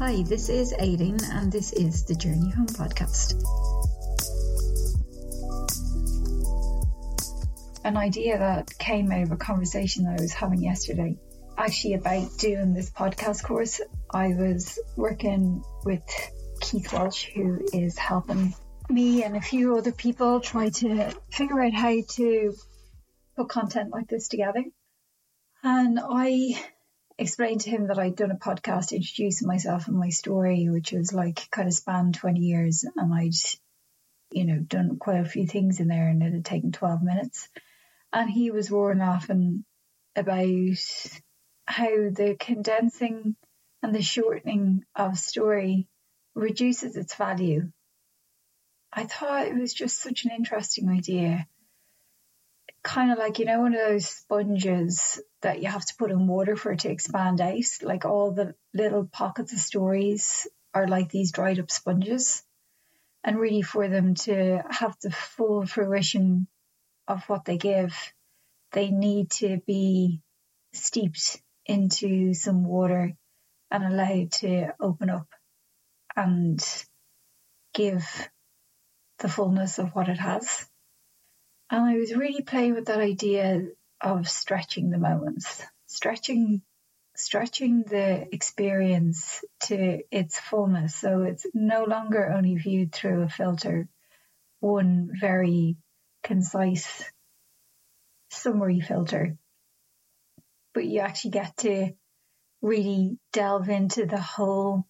Hi, 0.00 0.22
this 0.22 0.48
is 0.48 0.72
Aileen, 0.74 1.18
and 1.24 1.50
this 1.50 1.72
is 1.72 2.04
the 2.04 2.14
Journey 2.14 2.50
Home 2.50 2.68
podcast. 2.68 3.34
An 7.84 7.96
idea 7.96 8.38
that 8.38 8.78
came 8.78 9.10
out 9.10 9.24
of 9.24 9.32
a 9.32 9.36
conversation 9.36 10.04
that 10.04 10.20
I 10.20 10.22
was 10.22 10.32
having 10.32 10.62
yesterday, 10.62 11.16
actually 11.56 11.94
about 11.94 12.28
doing 12.38 12.74
this 12.74 12.90
podcast 12.90 13.42
course. 13.42 13.80
I 14.08 14.28
was 14.28 14.78
working 14.96 15.64
with 15.84 16.04
Keith 16.60 16.92
Walsh, 16.92 17.26
who 17.34 17.66
is 17.72 17.98
helping 17.98 18.54
me 18.88 19.24
and 19.24 19.36
a 19.36 19.40
few 19.40 19.76
other 19.76 19.92
people 19.92 20.38
try 20.38 20.68
to 20.68 21.12
figure 21.32 21.60
out 21.60 21.72
how 21.72 21.96
to 22.12 22.54
put 23.36 23.48
content 23.48 23.90
like 23.90 24.06
this 24.06 24.28
together. 24.28 24.64
And 25.64 25.98
I 26.00 26.54
explained 27.18 27.62
to 27.62 27.70
him 27.70 27.88
that 27.88 27.98
I'd 27.98 28.16
done 28.16 28.30
a 28.30 28.36
podcast 28.36 28.92
introducing 28.92 29.48
myself 29.48 29.88
and 29.88 29.98
my 29.98 30.10
story, 30.10 30.68
which 30.68 30.92
was 30.92 31.12
like 31.12 31.50
kind 31.50 31.66
of 31.66 31.74
spanned 31.74 32.14
20 32.14 32.40
years. 32.40 32.84
And 32.96 33.12
I'd, 33.12 33.34
you 34.30 34.44
know, 34.44 34.58
done 34.58 34.98
quite 34.98 35.20
a 35.20 35.28
few 35.28 35.46
things 35.46 35.80
in 35.80 35.88
there 35.88 36.08
and 36.08 36.22
it 36.22 36.32
had 36.32 36.44
taken 36.44 36.72
12 36.72 37.02
minutes. 37.02 37.48
And 38.12 38.30
he 38.30 38.50
was 38.50 38.70
roaring 38.70 39.00
laughing 39.00 39.64
about 40.14 40.46
how 41.66 41.88
the 41.88 42.36
condensing 42.38 43.36
and 43.82 43.94
the 43.94 44.02
shortening 44.02 44.84
of 44.94 45.18
story 45.18 45.88
reduces 46.34 46.96
its 46.96 47.14
value. 47.14 47.70
I 48.92 49.04
thought 49.04 49.46
it 49.46 49.54
was 49.54 49.74
just 49.74 50.00
such 50.00 50.24
an 50.24 50.30
interesting 50.30 50.88
idea 50.88 51.46
kind 52.88 53.12
of 53.12 53.18
like, 53.18 53.38
you 53.38 53.44
know, 53.44 53.60
one 53.60 53.74
of 53.74 53.80
those 53.80 54.06
sponges 54.06 55.20
that 55.42 55.60
you 55.60 55.68
have 55.68 55.84
to 55.84 55.94
put 55.98 56.10
in 56.10 56.26
water 56.26 56.56
for 56.56 56.72
it 56.72 56.80
to 56.80 56.90
expand 56.90 57.38
out. 57.38 57.64
Like 57.82 58.06
all 58.06 58.32
the 58.32 58.54
little 58.72 59.04
pockets 59.04 59.52
of 59.52 59.58
stories 59.58 60.46
are 60.72 60.88
like 60.88 61.10
these 61.10 61.30
dried 61.30 61.58
up 61.58 61.70
sponges. 61.70 62.42
And 63.22 63.38
really, 63.38 63.60
for 63.60 63.88
them 63.88 64.14
to 64.14 64.62
have 64.70 64.96
the 65.02 65.10
full 65.10 65.66
fruition 65.66 66.48
of 67.06 67.22
what 67.28 67.44
they 67.44 67.58
give, 67.58 67.94
they 68.72 68.90
need 68.90 69.32
to 69.32 69.60
be 69.66 70.22
steeped 70.72 71.42
into 71.66 72.32
some 72.32 72.64
water 72.64 73.12
and 73.70 73.84
allowed 73.84 74.32
to 74.32 74.72
open 74.80 75.10
up 75.10 75.26
and 76.16 76.64
give 77.74 78.30
the 79.18 79.28
fullness 79.28 79.78
of 79.78 79.94
what 79.94 80.08
it 80.08 80.18
has. 80.18 80.66
And 81.70 81.84
I 81.84 81.96
was 81.96 82.14
really 82.14 82.42
playing 82.42 82.74
with 82.74 82.86
that 82.86 83.00
idea 83.00 83.68
of 84.00 84.28
stretching 84.28 84.90
the 84.90 84.98
moments, 84.98 85.62
stretching, 85.86 86.62
stretching 87.14 87.82
the 87.82 88.26
experience 88.34 89.44
to 89.64 90.00
its 90.10 90.38
fullness. 90.40 90.94
So 90.94 91.22
it's 91.22 91.46
no 91.52 91.84
longer 91.84 92.32
only 92.32 92.54
viewed 92.54 92.92
through 92.92 93.22
a 93.22 93.28
filter, 93.28 93.88
one 94.60 95.10
very 95.20 95.76
concise 96.22 97.04
summary 98.30 98.80
filter, 98.80 99.36
but 100.74 100.86
you 100.86 101.00
actually 101.00 101.32
get 101.32 101.56
to 101.58 101.92
really 102.62 103.18
delve 103.32 103.68
into 103.68 104.06
the 104.06 104.20
whole 104.20 104.86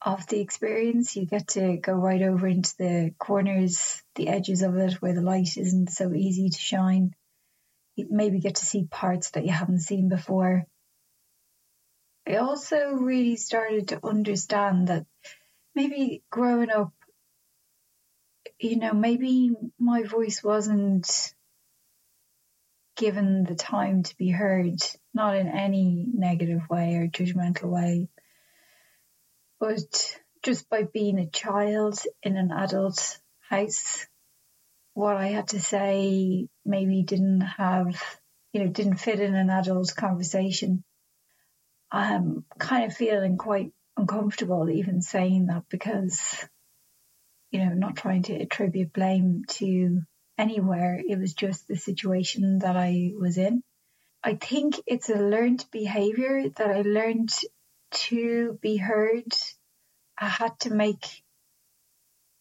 of 0.00 0.26
the 0.28 0.40
experience. 0.40 1.16
You 1.16 1.26
get 1.26 1.48
to 1.48 1.76
go 1.76 1.92
right 1.92 2.22
over 2.22 2.46
into 2.46 2.74
the 2.78 3.14
corners, 3.18 4.02
the 4.14 4.28
edges 4.28 4.62
of 4.62 4.76
it 4.76 4.94
where 4.94 5.14
the 5.14 5.22
light 5.22 5.56
isn't 5.56 5.90
so 5.90 6.12
easy 6.12 6.50
to 6.50 6.58
shine. 6.58 7.14
You 7.96 8.06
maybe 8.10 8.40
get 8.40 8.56
to 8.56 8.66
see 8.66 8.84
parts 8.84 9.30
that 9.30 9.44
you 9.44 9.52
haven't 9.52 9.80
seen 9.80 10.08
before. 10.08 10.66
I 12.26 12.36
also 12.36 12.92
really 12.92 13.36
started 13.36 13.88
to 13.88 14.06
understand 14.06 14.88
that 14.88 15.06
maybe 15.74 16.22
growing 16.30 16.70
up, 16.70 16.92
you 18.60 18.76
know, 18.76 18.92
maybe 18.92 19.50
my 19.78 20.02
voice 20.02 20.44
wasn't 20.44 21.34
given 22.96 23.44
the 23.44 23.54
time 23.54 24.02
to 24.02 24.16
be 24.16 24.28
heard, 24.28 24.80
not 25.14 25.36
in 25.36 25.48
any 25.48 26.06
negative 26.12 26.68
way 26.68 26.96
or 26.96 27.06
judgmental 27.06 27.70
way 27.70 28.08
but 29.60 30.18
just 30.42 30.68
by 30.68 30.84
being 30.84 31.18
a 31.18 31.30
child 31.30 31.98
in 32.22 32.36
an 32.36 32.50
adult 32.52 33.18
house, 33.40 34.06
what 34.94 35.16
I 35.16 35.28
had 35.28 35.48
to 35.48 35.60
say 35.60 36.48
maybe 36.64 37.02
didn't 37.02 37.40
have, 37.40 38.02
you 38.52 38.64
know, 38.64 38.70
didn't 38.70 38.96
fit 38.96 39.20
in 39.20 39.34
an 39.34 39.50
adult 39.50 39.94
conversation. 39.96 40.84
I'm 41.90 42.44
kind 42.58 42.84
of 42.84 42.96
feeling 42.96 43.36
quite 43.36 43.72
uncomfortable 43.96 44.68
even 44.70 45.02
saying 45.02 45.46
that 45.46 45.64
because, 45.68 46.20
you 47.50 47.64
know, 47.64 47.72
not 47.74 47.96
trying 47.96 48.22
to 48.24 48.34
attribute 48.34 48.92
blame 48.92 49.44
to 49.48 50.02
anywhere. 50.36 51.00
It 51.06 51.18
was 51.18 51.34
just 51.34 51.66
the 51.66 51.76
situation 51.76 52.60
that 52.60 52.76
I 52.76 53.12
was 53.18 53.38
in. 53.38 53.62
I 54.22 54.34
think 54.34 54.80
it's 54.86 55.10
a 55.10 55.14
learned 55.14 55.64
behavior 55.70 56.48
that 56.56 56.70
I 56.70 56.82
learned 56.82 57.32
to 57.90 58.58
be 58.60 58.76
heard, 58.76 59.32
I 60.16 60.26
had 60.26 60.58
to 60.60 60.74
make 60.74 61.22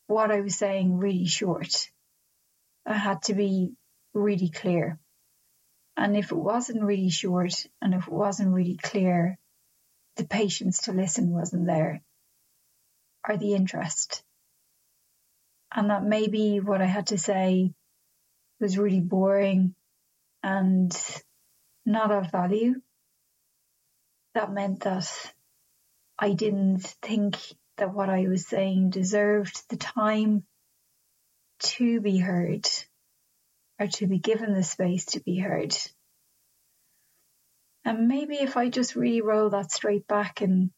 what 0.08 0.32
I 0.32 0.42
was 0.42 0.56
saying 0.56 0.98
really 0.98 1.28
short. 1.28 1.90
I 2.86 2.94
had 2.94 3.22
to 3.24 3.34
be 3.34 3.74
really 4.14 4.50
clear. 4.50 5.00
And 5.96 6.16
if 6.16 6.32
it 6.32 6.38
wasn't 6.38 6.84
really 6.84 7.10
short 7.10 7.66
and 7.82 7.94
if 7.94 8.08
it 8.08 8.14
wasn't 8.14 8.54
really 8.54 8.78
clear, 8.78 9.38
the 10.16 10.26
patience 10.26 10.84
to 10.84 10.94
listen 10.94 11.32
wasn't 11.32 11.66
there 11.66 12.02
or 13.28 13.38
the 13.38 13.54
interest. 13.54 14.24
And 15.76 15.90
that 15.90 16.04
maybe 16.04 16.60
what 16.60 16.82
I 16.82 16.86
had 16.86 17.08
to 17.08 17.18
say 17.18 17.74
was 18.60 18.78
really 18.78 19.02
boring 19.02 19.76
and 20.42 20.96
not 21.86 22.12
of 22.12 22.32
value. 22.32 22.76
That 24.34 24.52
meant 24.52 24.82
that 24.82 25.34
I 26.20 26.34
didn't 26.34 26.96
think 27.02 27.38
that 27.78 27.94
what 27.94 28.10
I 28.10 28.28
was 28.28 28.48
saying 28.48 28.90
deserved 28.90 29.70
the 29.70 29.78
time 29.78 30.44
to 31.60 32.02
be 32.02 32.18
heard 32.18 32.68
or 33.80 33.88
to 33.88 34.08
be 34.08 34.18
given 34.18 34.54
the 34.54 34.64
space 34.64 35.06
to 35.06 35.20
be 35.20 35.38
heard. 35.38 35.76
And 37.86 38.08
maybe 38.08 38.36
if 38.36 38.58
I 38.58 38.70
just 38.70 38.96
really 38.96 39.22
roll 39.22 39.52
that 39.52 39.72
straight 39.72 40.08
back 40.08 40.42
and 40.42 40.72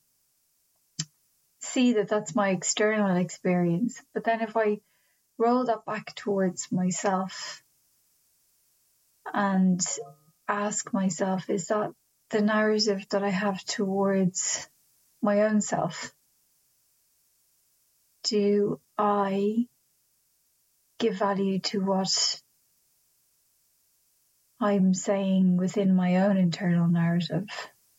see 1.62 1.94
that 1.94 2.10
that's 2.10 2.36
my 2.36 2.50
external 2.50 3.16
experience, 3.18 4.02
but 4.14 4.24
then 4.24 4.42
if 4.42 4.56
I 4.58 4.80
roll 5.38 5.66
that 5.66 5.86
back 5.86 6.14
towards 6.16 6.72
myself 6.72 7.64
and 9.34 9.82
ask 10.48 10.94
myself, 10.94 11.50
is 11.50 11.68
that 11.68 11.92
the 12.30 12.42
narrative 12.42 13.06
that 13.10 13.24
I 13.24 13.30
have 13.30 13.64
towards 13.64 14.70
my 15.22 15.42
own 15.42 15.62
self? 15.62 16.14
Do 18.24 18.80
I 18.98 19.68
give 21.00 21.16
value 21.16 21.60
to 21.60 21.84
what 21.84 22.42
I'm 24.60 24.94
saying 24.94 25.58
within 25.58 25.96
my 25.96 26.18
own 26.18 26.38
internal 26.38 26.88
narrative? 26.88 27.48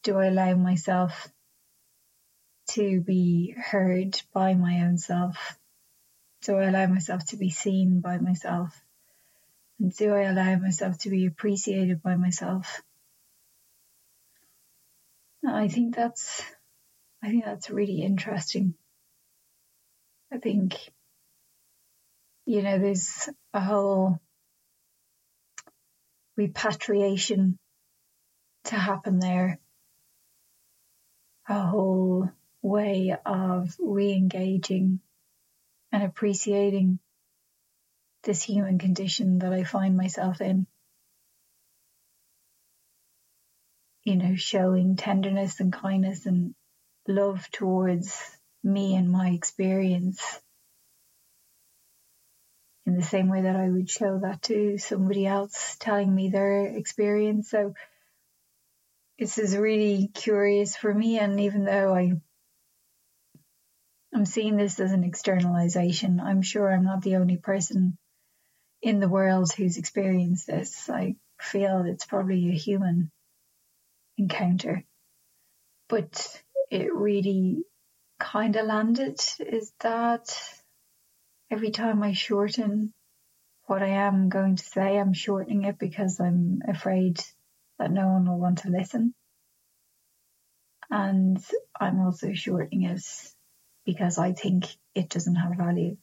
Do 0.03 0.19
I 0.19 0.27
allow 0.27 0.55
myself 0.55 1.31
to 2.71 3.01
be 3.01 3.55
heard 3.57 4.21
by 4.33 4.55
my 4.55 4.83
own 4.85 4.99
self? 4.99 5.59
Do 6.43 6.57
I 6.57 6.65
allow 6.65 6.87
myself 6.87 7.25
to 7.27 7.37
be 7.37 7.51
seen 7.51 8.01
by 8.01 8.19
myself? 8.19 8.79
And 9.79 9.95
do 9.97 10.15
I 10.15 10.23
allow 10.23 10.57
myself 10.57 10.99
to 10.99 11.11
be 11.11 11.27
appreciated 11.27 12.03
by 12.03 12.17
myself? 12.17 12.83
I 15.47 15.69
think 15.69 15.97
that's 15.97 16.43
I 17.23 17.29
think 17.29 17.45
that's 17.45 17.71
really 17.71 18.03
interesting. 18.03 18.75
I 20.33 20.39
think, 20.39 20.77
you 22.47 22.63
know, 22.63 22.79
there's 22.79 23.29
a 23.53 23.61
whole 23.61 24.19
repatriation 26.37 27.59
to 28.65 28.77
happen 28.77 29.19
there, 29.19 29.59
a 31.49 31.61
whole 31.61 32.31
way 32.63 33.17
of 33.27 33.77
re 33.79 34.13
engaging 34.13 35.01
and 35.93 36.03
appreciating 36.03 36.99
this 38.23 38.43
human 38.43 38.79
condition 38.79 39.41
that 39.41 39.53
I 39.53 39.65
find 39.65 39.97
myself 39.97 40.41
in. 40.41 40.67
You 44.05 44.17
know, 44.17 44.37
showing 44.37 44.97
tenderness 44.97 45.61
and 45.61 45.73
kindness 45.73 46.25
and 46.27 46.55
love 47.11 47.51
towards 47.51 48.19
me 48.63 48.95
and 48.95 49.11
my 49.11 49.31
experience 49.31 50.41
in 52.87 52.97
the 52.97 53.03
same 53.03 53.29
way 53.29 53.43
that 53.43 53.57
I 53.57 53.69
would 53.69 53.89
show 53.89 54.19
that 54.19 54.43
to 54.43 54.79
somebody 54.79 55.27
else 55.27 55.77
telling 55.79 56.13
me 56.15 56.29
their 56.29 56.67
experience. 56.67 57.51
So 57.51 57.75
this 59.19 59.39
is 59.39 59.57
really 59.57 60.11
curious 60.13 60.77
for 60.77 60.93
me. 60.93 61.19
And 61.19 61.39
even 61.41 61.65
though 61.65 61.95
I 61.95 62.13
I'm 64.13 64.27
seeing 64.27 64.57
this 64.57 64.81
as 64.81 64.93
an 64.93 65.05
externalization. 65.05 66.21
I'm 66.21 66.43
sure 66.43 66.71
I'm 66.71 66.83
not 66.83 67.03
the 67.03 67.17
only 67.17 67.37
person 67.37 67.97
in 68.83 68.99
the 68.99 69.09
world 69.09 69.53
who's 69.53 69.77
experienced 69.77 70.47
this. 70.47 70.91
I 70.91 71.15
feel 71.39 71.85
it's 71.87 72.07
probably 72.07 72.49
a 72.49 72.53
human 72.55 73.13
encounter. 74.19 74.85
But 75.89 76.43
it 76.71 76.95
really 76.95 77.65
kind 78.21 78.55
of 78.55 78.67
landed 78.67 79.21
is 79.41 79.73
that 79.81 80.41
every 81.51 81.71
time 81.71 82.03
I 82.03 82.13
shorten 82.13 82.95
what 83.67 83.83
I 83.83 83.89
am 83.89 84.29
going 84.29 84.57
to 84.57 84.65
say, 84.65 84.99
I'm 84.99 85.13
shortening 85.13 85.65
it 85.65 85.79
because 85.79 86.21
I'm 86.21 86.63
afraid 86.67 87.21
that 87.79 87.91
no 87.91 88.09
one 88.09 88.29
will 88.29 88.39
want 88.39 88.59
to 88.59 88.71
listen. 88.71 89.15
And 90.91 91.45
I'm 91.79 92.01
also 92.01 92.33
shortening 92.33 92.85
it 92.85 93.03
because 93.85 94.19
I 94.19 94.33
think 94.33 94.67
it 94.95 95.09
doesn't 95.09 95.37
have 95.37 95.57
value. 95.57 95.97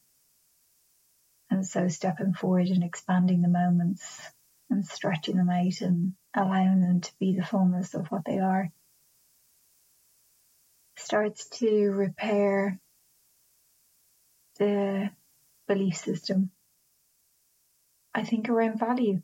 And 1.50 1.66
so 1.66 1.88
stepping 1.88 2.34
forward 2.34 2.68
and 2.68 2.84
expanding 2.84 3.42
the 3.42 3.48
moments 3.48 4.22
and 4.70 4.86
stretching 4.86 5.38
them 5.38 5.50
out 5.50 5.80
and 5.82 6.14
allowing 6.36 6.82
them 6.82 7.02
to 7.02 7.12
be 7.20 7.36
the 7.36 7.46
fullness 7.46 7.94
of 7.94 8.08
what 8.08 8.26
they 8.26 8.40
are 8.40 8.70
starts 11.08 11.48
to 11.48 11.90
repair 11.92 12.78
the 14.60 15.10
belief 15.66 15.96
system. 15.96 16.52
I 18.14 18.24
think 18.24 18.50
around 18.50 18.78
value. 18.78 19.22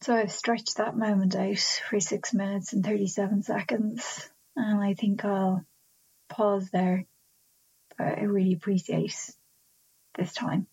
So 0.00 0.14
I've 0.14 0.32
stretched 0.32 0.78
that 0.78 0.96
moment 0.96 1.36
out 1.36 1.58
for 1.90 2.00
six 2.00 2.32
minutes 2.32 2.72
and 2.72 2.82
37 2.82 3.42
seconds, 3.42 4.30
and 4.56 4.82
I 4.82 4.94
think 4.94 5.22
I'll 5.22 5.66
pause 6.30 6.70
there. 6.70 7.04
But 7.98 8.06
I 8.06 8.22
really 8.22 8.54
appreciate 8.54 9.34
this 10.16 10.32
time. 10.32 10.66